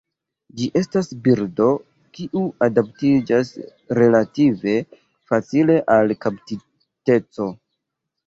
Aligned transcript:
Ĝi 0.59 0.67
estas 0.79 1.09
birdo 1.25 1.65
kiu 2.19 2.41
adaptiĝas 2.67 3.51
relative 3.99 4.73
facile 5.33 5.75
al 5.97 6.15
kaptiteco. 6.27 7.51